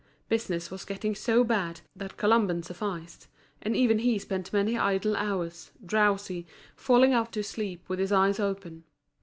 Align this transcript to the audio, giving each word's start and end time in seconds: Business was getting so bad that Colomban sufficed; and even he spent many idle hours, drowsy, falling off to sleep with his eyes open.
Business 0.29 0.71
was 0.71 0.83
getting 0.83 1.13
so 1.13 1.43
bad 1.43 1.81
that 1.95 2.17
Colomban 2.17 2.63
sufficed; 2.63 3.27
and 3.61 3.75
even 3.75 3.99
he 3.99 4.17
spent 4.17 4.51
many 4.51 4.75
idle 4.75 5.15
hours, 5.15 5.69
drowsy, 5.85 6.47
falling 6.75 7.13
off 7.13 7.29
to 7.29 7.43
sleep 7.43 7.87
with 7.87 7.99
his 7.99 8.11
eyes 8.11 8.39
open. 8.39 8.83